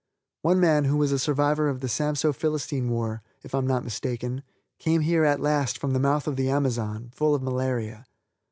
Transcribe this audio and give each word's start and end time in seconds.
One 0.41 0.59
man 0.59 0.85
who 0.85 0.97
was 0.97 1.11
a 1.11 1.19
survivor 1.19 1.69
of 1.69 1.79
the 1.79 1.85
Samso 1.87 2.33
Philistine 2.33 2.89
war, 2.89 3.21
if 3.43 3.53
I 3.53 3.59
am 3.59 3.67
not 3.67 3.83
mistaken, 3.83 4.41
came 4.79 5.01
here 5.01 5.23
at 5.25 5.39
last 5.39 5.77
from 5.77 5.93
the 5.93 5.99
mouth 5.99 6.25
of 6.25 6.37
the 6.37 6.49
Amazon, 6.49 7.11
full 7.13 7.35
of 7.35 7.43
malaria. 7.43 8.07